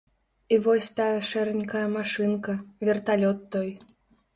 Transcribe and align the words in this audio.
І 0.55 0.57
вось 0.67 0.89
тая 1.01 1.11
шэранькая 1.29 1.85
машынка, 1.99 2.59
верталёт 2.91 3.51
той. 3.57 3.69